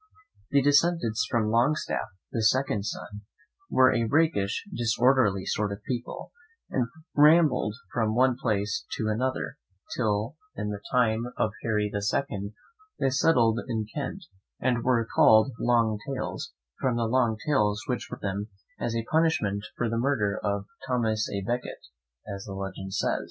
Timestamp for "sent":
18.17-18.21